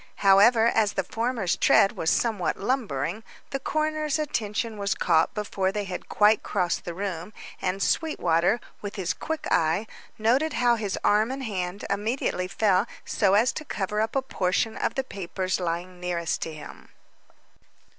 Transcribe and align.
However 0.25 0.65
as 0.65 0.93
the 0.93 1.03
former's 1.03 1.55
tread 1.55 1.91
was 1.91 2.09
somewhat 2.09 2.57
lumbering, 2.57 3.23
the 3.51 3.59
coroner's 3.59 4.17
attention 4.17 4.79
was 4.79 4.95
caught 4.95 5.35
before 5.35 5.71
they 5.71 5.83
had 5.83 6.09
quite 6.09 6.41
crossed 6.41 6.85
the 6.85 6.95
room, 6.95 7.33
and 7.61 7.83
Sweetwater, 7.83 8.59
with 8.81 8.95
his 8.95 9.13
quick 9.13 9.45
eye, 9.51 9.85
noted 10.17 10.53
how 10.53 10.73
his 10.73 10.97
arm 11.03 11.29
and 11.29 11.43
hand 11.43 11.85
immediately 11.87 12.47
fell 12.47 12.87
so 13.05 13.35
as 13.35 13.51
to 13.53 13.63
cover 13.63 14.01
up 14.01 14.15
a 14.15 14.23
portion 14.23 14.75
of 14.75 14.95
the 14.95 15.03
papers 15.03 15.59
lying 15.59 15.99
nearest 15.99 16.41
to 16.41 16.51
him. 16.51 16.89